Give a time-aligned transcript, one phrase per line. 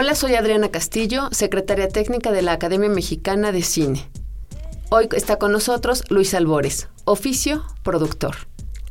[0.00, 4.08] Hola, soy Adriana Castillo, secretaria técnica de la Academia Mexicana de Cine.
[4.90, 8.36] Hoy está con nosotros Luis Albores, oficio productor.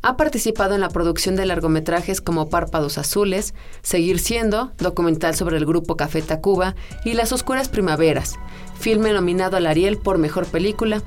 [0.02, 5.64] Ha participado en la producción de largometrajes como Párpados Azules, Seguir Siendo, documental sobre el
[5.64, 6.74] grupo Café Tacuba
[7.06, 8.34] y Las Oscuras Primaveras,
[8.78, 11.02] filme nominado al Ariel por Mejor Película.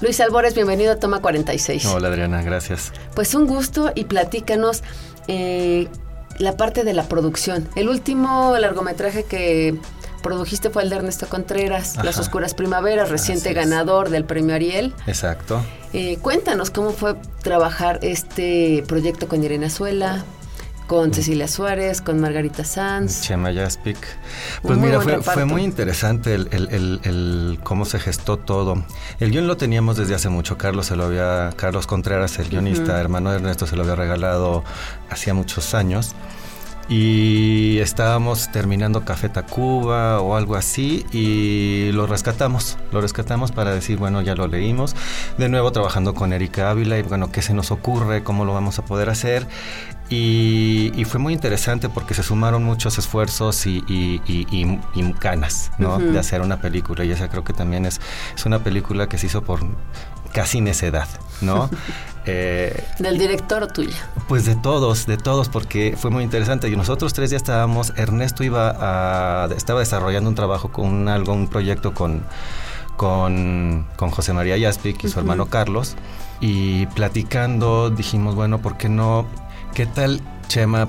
[0.00, 1.86] Luis Albores, bienvenido a Toma 46.
[1.86, 2.92] Hola Adriana, gracias.
[3.16, 4.84] Pues un gusto y platícanos
[5.26, 5.88] eh,
[6.38, 7.68] la parte de la producción.
[7.74, 9.78] El último largometraje que
[10.22, 14.94] produjiste fue el de Ernesto Contreras, Las Oscuras Primaveras, reciente ganador del premio Ariel.
[15.06, 15.62] Exacto.
[15.92, 20.24] Eh, cuéntanos cómo fue trabajar este proyecto con Irene Azuela,
[20.88, 23.20] con Cecilia Suárez, con Margarita Sanz.
[23.20, 23.98] Chema Jaspic.
[24.62, 28.82] Pues mira, fue, muy interesante el, cómo se gestó todo.
[29.20, 30.56] El guion lo teníamos desde hace mucho.
[30.56, 34.64] Carlos se lo había, Carlos Contreras, el guionista, hermano de Ernesto, se lo había regalado
[35.10, 36.14] hacía muchos años
[36.88, 43.98] y estábamos terminando Café Tacuba o algo así y lo rescatamos, lo rescatamos para decir,
[43.98, 44.96] bueno, ya lo leímos,
[45.36, 48.22] de nuevo trabajando con Erika Ávila y bueno, ¿qué se nos ocurre?
[48.22, 49.46] ¿Cómo lo vamos a poder hacer?
[50.10, 53.82] Y, fue muy interesante porque se sumaron muchos esfuerzos y,
[55.20, 55.98] ganas ¿no?
[55.98, 57.04] de hacer una película.
[57.04, 58.00] Y esa creo que también es,
[58.34, 59.60] es una película que se hizo por
[60.32, 61.08] casi necedad,
[61.40, 61.70] ¿no?
[62.30, 63.96] Eh, ¿Del director o tuya?
[64.28, 66.68] Pues de todos, de todos, porque fue muy interesante.
[66.68, 71.48] Y nosotros tres ya estábamos, Ernesto iba a, estaba desarrollando un trabajo con algo, un
[71.48, 72.24] proyecto con,
[72.98, 75.96] con, José María Yaspic y su hermano Carlos.
[76.40, 79.26] Y platicando dijimos, bueno, ¿por qué no?
[79.72, 80.88] ¿Qué tal Chema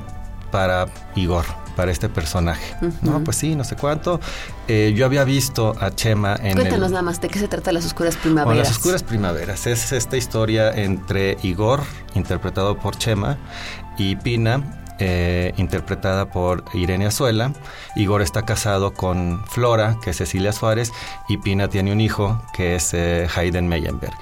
[0.51, 1.45] para Igor?
[1.79, 2.75] Para este personaje.
[3.01, 4.19] No, pues sí, no sé cuánto.
[4.67, 6.57] Eh, yo había visto a Chema en.
[6.57, 8.67] Cuéntanos nada más, ¿de qué se trata Las Oscuras Primaveras?
[8.67, 11.79] Las Oscuras Primaveras es esta historia entre Igor,
[12.15, 13.37] interpretado por Chema,
[13.97, 14.61] y Pina,
[14.99, 17.53] eh, interpretada por Irene Azuela.
[17.95, 20.91] Igor está casado con Flora, que es Cecilia Suárez,
[21.27, 24.15] y Pina tiene un hijo, que es eh, Hayden Meyenberg.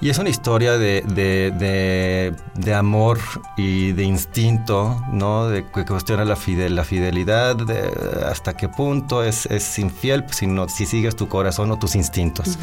[0.00, 3.18] Y es una historia de, de, amor
[3.56, 5.48] y de instinto, ¿no?
[5.48, 7.90] De que cuestiona la, la fidelidad, de
[8.26, 12.58] hasta qué punto es, es infiel si sigues tu corazón o tus instintos.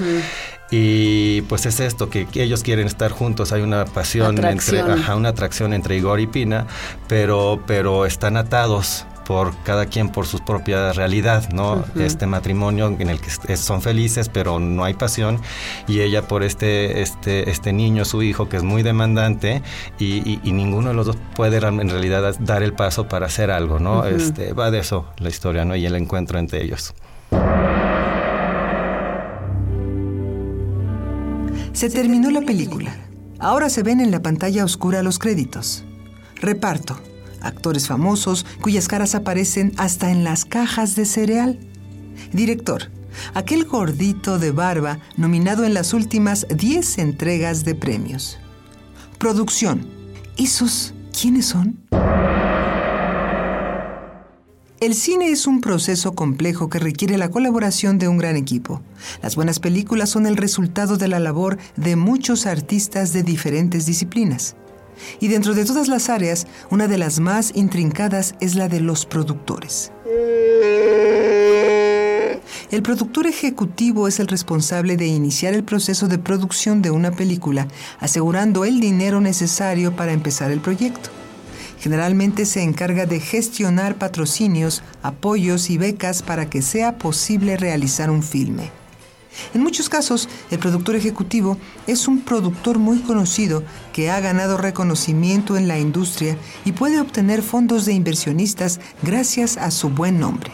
[0.70, 5.30] Y pues es esto, que, ellos quieren estar juntos, hay una pasión entre, ajá, una
[5.30, 6.68] atracción entre Igor y Pina,
[7.08, 11.84] pero, pero están atados por cada quien por su propia realidad, ¿no?
[12.00, 15.42] Este matrimonio en el que son felices, pero no hay pasión,
[15.86, 19.62] y ella por este, este, este niño, su hijo, que es muy demandante,
[20.00, 24.06] y, ninguno de los dos puede en realidad dar el paso para hacer algo, ¿no?
[24.06, 25.76] este, va de eso la historia, ¿no?
[25.76, 26.94] Y el encuentro entre ellos.
[31.78, 32.92] Se terminó la película.
[33.38, 35.86] Ahora se ven en la pantalla oscura los créditos.
[36.38, 37.00] Reparto.
[37.40, 41.60] Actores famosos cuyas caras aparecen hasta en las cajas de cereal.
[42.34, 42.90] Director.
[43.36, 48.40] Aquel gordito de barba nominado en las últimas 10 entregas de premios.
[49.20, 49.86] Producción.
[50.36, 51.78] ¿Esos quiénes son?
[54.88, 58.82] El cine es un proceso complejo que requiere la colaboración de un gran equipo.
[59.22, 64.56] Las buenas películas son el resultado de la labor de muchos artistas de diferentes disciplinas.
[65.20, 69.06] Y dentro de todas las áreas, una de las más intrincadas es la de los
[69.06, 69.92] productores.
[72.72, 77.68] El productor ejecutivo es el responsable de iniciar el proceso de producción de una película,
[78.00, 81.17] asegurando el dinero necesario para empezar el proyecto.
[81.80, 88.24] Generalmente se encarga de gestionar patrocinios, apoyos y becas para que sea posible realizar un
[88.24, 88.72] filme.
[89.54, 93.64] En muchos casos, el productor ejecutivo es un productor muy conocido
[93.94, 99.72] que ha ganado reconocimiento en la industria y puede obtener fondos de inversionistas gracias a
[99.72, 100.52] su buen nombre.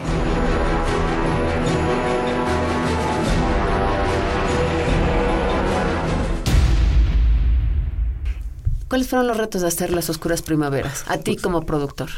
[8.94, 11.04] ¿Cuáles fueron los retos de hacer las oscuras primaveras?
[11.08, 12.10] A ti como productor.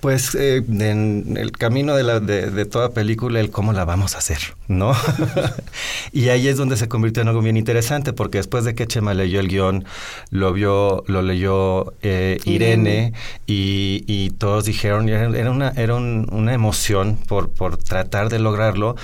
[0.00, 4.18] Pues eh, en el camino de, la, de, toda película, el cómo la vamos a
[4.18, 4.94] hacer, ¿no?
[6.12, 9.14] y ahí es donde se convirtió en algo bien interesante, porque después de que Chema
[9.14, 9.86] leyó el guion,
[10.28, 13.14] lo vio, lo leyó eh, Irene,
[13.46, 18.96] y, todos dijeron, era una, era una emoción por, por tratar de lograrlo,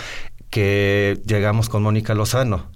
[0.51, 2.67] que llegamos con Mónica Lozano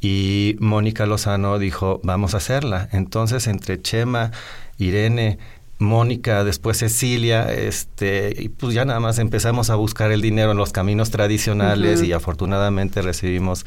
[0.00, 2.88] y Mónica Lozano dijo, vamos a hacerla.
[2.92, 4.32] Entonces, entre Chema,
[4.76, 5.38] Irene,
[5.78, 10.56] Mónica, después Cecilia, este, y pues ya nada más empezamos a buscar el dinero en
[10.56, 13.66] los caminos tradicionales y afortunadamente recibimos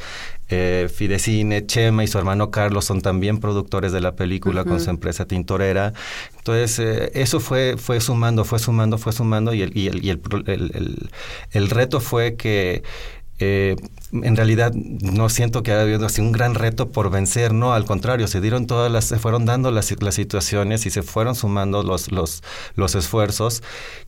[0.50, 4.90] eh, Fidecine, Chema y su hermano Carlos son también productores de la película con su
[4.90, 5.94] empresa tintorera.
[6.36, 10.10] Entonces, eh, eso fue, fue sumando, fue sumando, fue sumando y el, y el, y
[10.10, 11.10] el, el,
[11.52, 12.82] el reto fue que
[13.40, 13.76] eh,
[14.12, 17.86] en realidad no siento que haya habido así un gran reto por vencer, no, al
[17.86, 21.84] contrario, se dieron todas las, se fueron dando las, las situaciones y se fueron sumando
[21.84, 22.44] los, los,
[22.76, 23.64] los esfuerzos.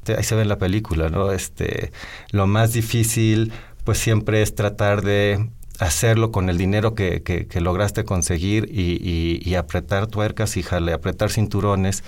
[0.08, 1.32] Ahí se ve en la película, ¿no?
[1.32, 1.92] Este,
[2.32, 5.50] lo más difícil, pues siempre es tratar de
[5.80, 10.94] hacerlo con el dinero que, que, lograste conseguir y, y, y, apretar tuercas y jale,
[10.94, 12.04] apretar cinturones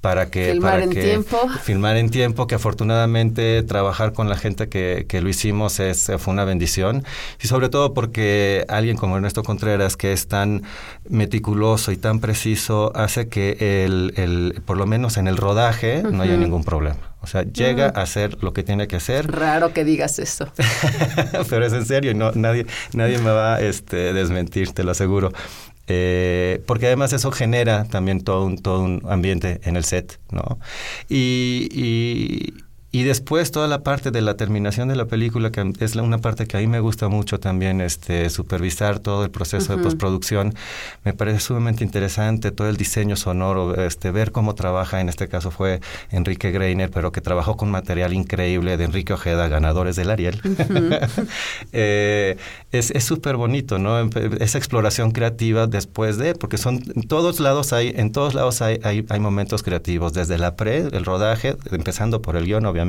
[0.00, 4.36] para que filmar para en que tiempo filmar en tiempo que afortunadamente trabajar con la
[4.36, 7.04] gente que, que lo hicimos es fue una bendición
[7.42, 10.62] y sobre todo porque alguien como Ernesto Contreras que es tan
[11.08, 16.22] meticuloso y tan preciso hace que el, el por lo menos en el rodaje no
[16.22, 19.30] haya ningún problema o sea, llega a hacer lo que tiene que hacer.
[19.30, 20.50] Raro que digas eso.
[21.50, 25.30] Pero es en serio, no, nadie, nadie me va a este, desmentir, te lo aseguro.
[25.92, 30.60] Eh, porque además eso genera también todo un, todo un ambiente en el set, ¿no?
[31.08, 32.54] y, y
[32.92, 36.56] después toda la parte de la terminación de la película, que es una parte que
[36.56, 40.54] a mí me gusta mucho también, este, supervisar todo el proceso de postproducción,
[41.04, 45.52] me parece sumamente interesante, todo el diseño sonoro, este, ver cómo trabaja, en este caso
[45.52, 50.40] fue Enrique Greiner, pero que trabajó con material increíble de Enrique Ojeda, ganadores del Ariel.
[51.72, 52.36] eh,
[52.72, 54.00] es súper bonito, ¿no?
[54.40, 58.80] Esa exploración creativa después de, porque son, en todos lados hay, en todos lados hay,
[58.82, 62.79] hay, hay momentos creativos, desde la pre, el rodaje, empezando por el guion, obviamente,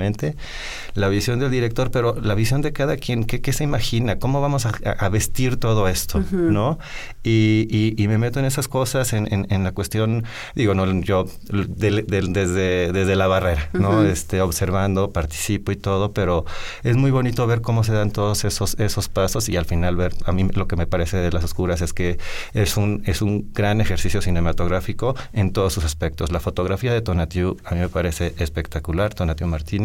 [0.94, 4.20] la visión del director, pero la visión de cada quien, ¿qué, qué se imagina?
[4.20, 6.24] ¿Cómo vamos a, vestir todo esto?
[6.32, 6.80] ¿No?
[7.24, 12.92] Y, y, me meto en esas cosas, en, en, la cuestión, digo, no, yo desde,
[12.92, 14.04] desde la barrera, ¿no?
[14.04, 16.46] este, observando, participo y todo, pero
[16.84, 20.14] es muy bonito ver cómo se dan todos esos, esos pasos y al final ver,
[20.26, 22.18] a mí lo que me parece de Las Oscuras es que
[22.54, 26.32] es un, es un gran ejercicio cinematográfico en todos sus aspectos.
[26.32, 29.81] La fotografía de Tonatiu a mí me parece espectacular, Tonatiu Martínez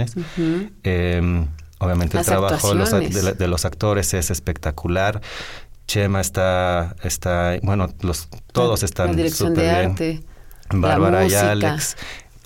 [0.83, 1.47] Em,
[1.79, 5.21] obviamente el trabajo de los, actores es espectacular.
[5.87, 10.25] Chema está, está bueno, los, todos están súper bien.
[10.71, 11.97] Bárbara y Alex.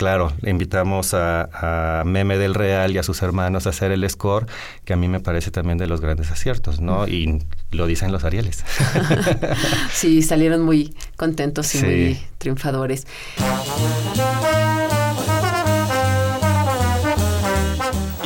[0.01, 4.47] Claro, le invitamos a, Meme del Real y a sus hermanos a hacer el score,
[4.83, 7.07] que a mí me parece también de los grandes aciertos, ¿no?
[7.07, 8.65] Y lo dicen los Arieles.
[9.93, 13.05] sí, salieron muy contentos y muy triunfadores.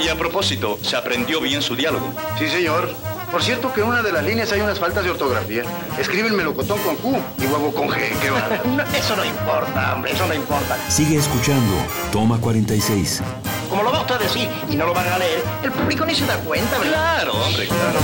[0.06, 2.13] Y a propósito, ¿se aprendió bien su diálogo?
[2.38, 2.94] Sí, señor.
[3.31, 5.63] Por cierto que en una de las líneas hay unas faltas de ortografía.
[6.00, 7.98] Escribe el melocotón con Q y huevo con G.
[8.22, 8.86] ¿Qué va?
[8.95, 10.78] eso no importa, hombre, eso no importa.
[10.92, 11.74] Sigue escuchando.
[12.12, 13.24] Toma 46.
[13.68, 16.14] Como lo va usted a decir y no lo van a leer, el público ni
[16.14, 17.24] se da cuenta, ¿verdad?
[17.24, 18.00] Claro, hombre, claro.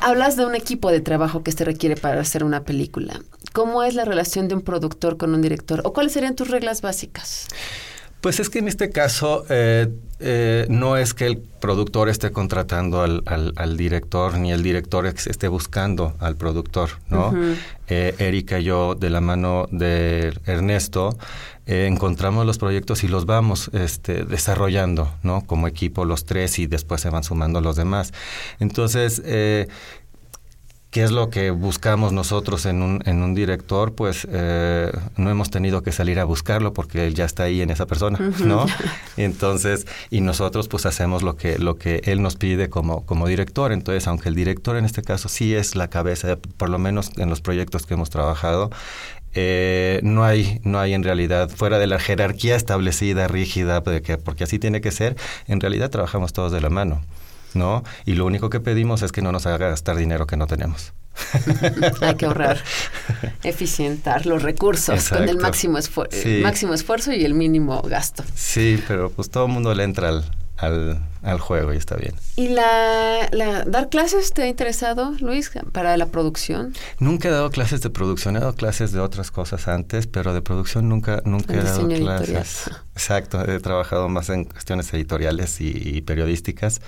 [0.00, 3.20] Hablas de un equipo de trabajo que se requiere para hacer una película.
[3.54, 5.80] ¿Cómo es la relación de un productor con un director?
[5.84, 7.46] ¿O cuáles serían tus reglas básicas?
[8.20, 9.86] Pues es que en este caso eh,
[10.18, 15.46] eh, no es que el productor esté contratando al, al, director ni el director esté
[15.46, 17.32] buscando al productor, ¿no?
[17.86, 21.16] Eh, Erika y yo, de la mano de Ernesto,
[21.66, 25.42] encontramos los proyectos y los vamos este, desarrollando, ¿no?
[25.46, 28.12] Como equipo los tres y después se van sumando los demás.
[28.58, 29.22] Entonces,
[30.94, 33.96] ¿Qué es lo que buscamos nosotros en un, en un director?
[33.96, 37.70] Pues eh, no hemos tenido que salir a buscarlo porque él ya está ahí en
[37.70, 38.64] esa persona, ¿no?
[39.16, 43.72] Entonces, y nosotros pues hacemos lo que, lo que él nos pide como, como director.
[43.72, 47.28] Entonces, aunque el director en este caso sí es la cabeza, por lo menos en
[47.28, 48.70] los proyectos que hemos trabajado,
[49.34, 54.16] eh, no hay no hay en realidad fuera de la jerarquía establecida rígida de que
[54.16, 55.16] porque así tiene que ser
[55.48, 57.02] en realidad trabajamos todos de la mano
[57.54, 57.84] ¿no?
[58.04, 60.92] Y lo único que pedimos es que no nos haga gastar dinero que no tenemos.
[62.00, 62.58] Hay que ahorrar,
[63.42, 65.78] eficientar los recursos con el máximo,
[66.42, 68.24] máximo esfuerzo y el mínimo gasto.
[68.34, 70.24] Sí, pero pues todo el mundo le entra al,
[70.56, 72.14] al juego y está bien.
[72.36, 76.74] ¿Y la, la- dar clases te ha interesado, Luis, para la producción?
[76.98, 80.42] Nunca he dado clases de producción, he dado clases de otras cosas antes, pero de
[80.42, 82.28] producción nunca, nunca El he dado clases.
[82.28, 82.46] editorial.
[82.94, 86.80] Exacto, he trabajado más en cuestiones editoriales y, y periodísticas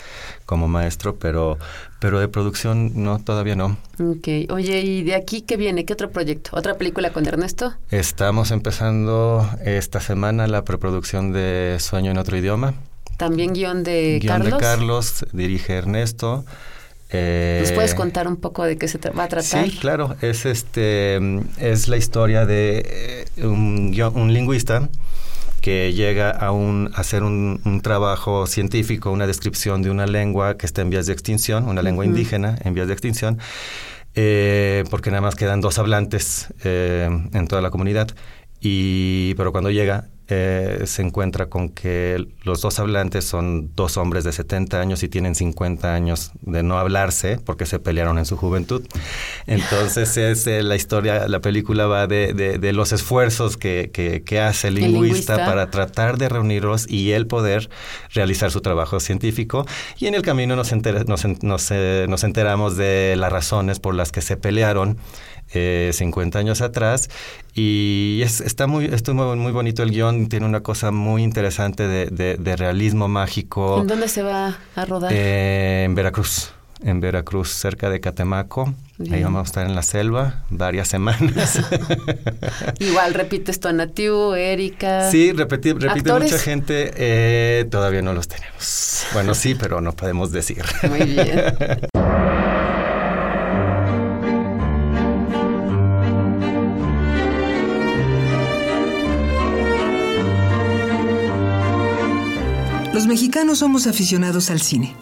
[0.44, 1.58] como maestro, pero,
[1.98, 3.76] pero de producción no, todavía no.
[3.98, 4.28] Ok.
[4.50, 5.84] Oye, ¿y de aquí qué viene?
[5.84, 6.50] ¿Qué otro proyecto?
[6.52, 7.74] ¿Otra película con Ernesto?
[7.90, 12.74] Estamos empezando esta semana la preproducción de Sueño en otro idioma.
[13.16, 14.58] También guion de Guión Carlos.
[14.58, 16.44] de Carlos, dirige Ernesto.
[17.10, 19.64] Eh, ¿Nos puedes contar un poco de qué se va a tratar?
[19.64, 20.16] Sí, claro.
[20.20, 21.18] Es este
[21.58, 24.88] es la historia de eh, un, un lingüista
[25.60, 30.56] que llega a, un, a hacer un, un trabajo científico, una descripción de una lengua
[30.56, 33.38] que está en vías de extinción, una lengua indígena en vías de extinción,
[34.14, 38.08] eh, porque nada más quedan dos hablantes eh, en toda la comunidad.
[38.60, 44.24] Y, pero cuando llega, eh, se encuentra con que los dos hablantes son dos hombres
[44.24, 48.36] de 70 años y tienen 50 años de no hablarse porque se pelearon en su
[48.36, 48.84] juventud.
[49.46, 54.22] Entonces es eh, la historia, la película va de, de- de los esfuerzos que, que-
[54.24, 55.46] que hace el El lingüista, lingüista.
[55.46, 57.68] para tratar de reunirlos y él poder
[58.12, 59.66] realizar su trabajo científico.
[59.98, 63.94] Y en el camino nos, enter- nos, nos, eh, nos enteramos de las razones por
[63.94, 64.96] las que se pelearon
[65.54, 67.08] eh, 50 años atrás.
[67.54, 71.22] Y es- está muy, esto es muy, muy bonito el guion, tiene una cosa muy
[71.22, 73.80] interesante de, de- de realismo mágico.
[73.80, 75.12] ¿En dónde se va a rodar?
[75.14, 76.52] Eh, en Veracruz.
[76.82, 78.74] En Veracruz, cerca de Catemaco.
[79.00, 79.24] Ahí Bien.
[79.24, 81.58] vamos a estar en la selva varias semanas.
[82.80, 85.10] Igual repites tu Anatiu, Erika.
[85.10, 86.30] Sí, repeti- repite ¿Actores?
[86.32, 86.90] mucha gente.
[86.96, 89.04] eh, todavía no los tenemos.
[89.14, 90.64] Bueno, sí, pero no podemos decir.
[90.88, 91.42] Muy bien.
[103.36, 104.96] mexicanos somos aficionados al cine.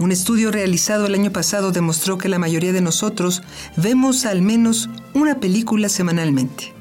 [0.00, 3.42] Un estudio realizado el año pasado demostró que la mayoría de nosotros
[3.76, 6.72] vemos al menos una película semanalmente.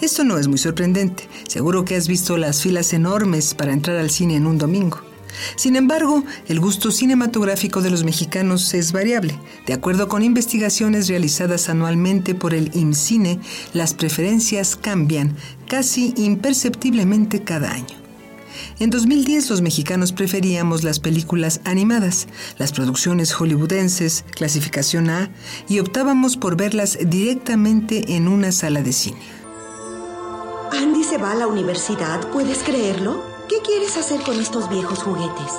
[0.00, 1.28] Esto no es muy sorprendente.
[1.46, 5.02] Seguro que has visto las filas enormes para entrar al cine en un domingo.
[5.56, 9.38] Sin embargo, el gusto cinematográfico de los mexicanos es variable.
[9.66, 13.40] De acuerdo con investigaciones realizadas anualmente por el IMCINE,
[13.74, 15.36] las preferencias cambian
[15.68, 18.05] casi imperceptiblemente cada año.
[18.78, 22.28] En 2010 los mexicanos preferíamos las películas animadas,
[22.58, 25.30] las producciones hollywoodenses, clasificación A,
[25.66, 29.22] y optábamos por verlas directamente en una sala de cine.
[30.72, 33.22] Andy se va a la universidad, ¿puedes creerlo?
[33.48, 35.52] ¿Qué quieres hacer con estos viejos juguetes?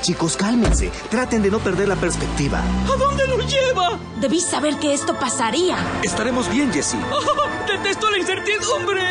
[0.00, 0.90] Chicos, cálmense.
[1.10, 2.60] Traten de no perder la perspectiva.
[2.60, 3.98] ¿A dónde lo lleva?
[4.20, 5.76] Debí saber que esto pasaría.
[6.02, 6.98] Estaremos bien, Jessie.
[7.66, 9.02] ¡Detesto la incertidumbre!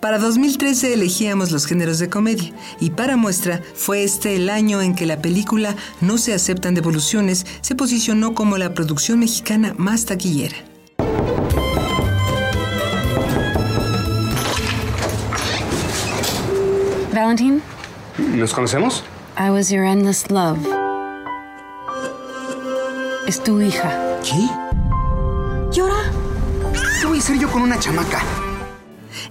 [0.00, 4.94] Para 2013 elegíamos los géneros de comedia y para muestra fue este el año en
[4.94, 10.56] que la película No se aceptan devoluciones se posicionó como la producción mexicana más taquillera.
[17.14, 17.62] Valentine,
[18.18, 19.04] ¿Nos conocemos?
[19.38, 20.58] I was your endless love.
[23.28, 24.18] Es tu hija.
[24.24, 24.48] ¿Qué?
[25.70, 26.10] ¿Llora?
[27.00, 28.20] ¿Qué voy a hacer yo con una chamaca?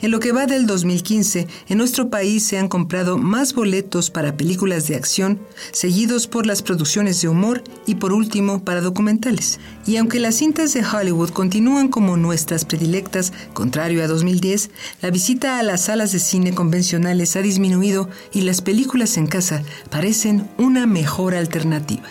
[0.03, 4.35] En lo que va del 2015, en nuestro país se han comprado más boletos para
[4.35, 5.39] películas de acción,
[5.71, 9.61] seguidos por las producciones de humor y por último para documentales.
[9.87, 15.57] Y aunque las cintas de Hollywood continúan como nuestras predilectas, contrario a 2010, la visita
[15.57, 20.85] a las salas de cine convencionales ha disminuido y las películas en casa parecen una
[20.85, 22.03] mejor alternativa.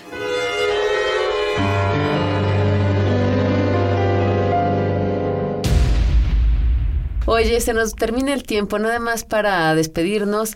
[7.33, 10.53] Oye, se nos termina el tiempo, nada más para despedirnos.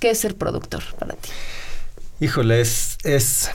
[0.00, 1.30] ¿Qué es ser productor para ti?
[2.20, 3.50] Híjole, es, es,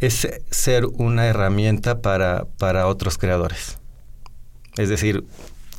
[0.00, 3.78] es ser una herramienta para, para otros creadores.
[4.76, 5.24] Es decir,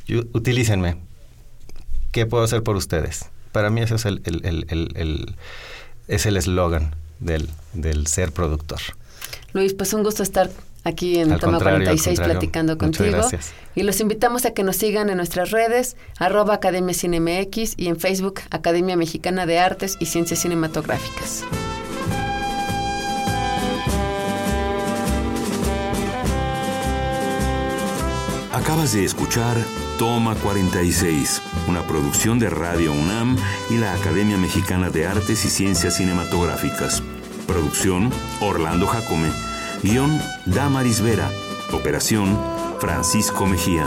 [0.06, 0.96] yo- utilícenme.
[2.12, 3.26] ¿Qué puedo hacer por ustedes?
[3.50, 5.36] Para mí ese es el el- el- el- el-
[6.06, 8.80] es el eslogan del, del ser productor.
[9.52, 10.48] Luis, pues un gusto estar
[10.84, 12.38] aquí en Al Toma contrario, al 46 contrario.
[12.40, 13.16] platicando Muchas contigo.
[13.18, 13.52] gracias.
[13.74, 17.88] Y los invitamos a que nos sigan en nuestras redes, arroba Academia Cine MX y
[17.88, 21.44] en Facebook Academia Mexicana de Artes y Ciencias Cinematográficas.
[28.52, 29.56] Acabas de escuchar
[29.98, 33.36] Toma 46, una producción de Radio UNAM
[33.70, 37.02] y la Academia Mexicana de Artes y Ciencias Cinematográficas.
[37.46, 38.10] Producción
[38.40, 39.30] Orlando Jacome.
[39.84, 41.30] Guión Damaris Vera.
[41.70, 42.40] Operación
[42.80, 43.86] Francisco Mejía.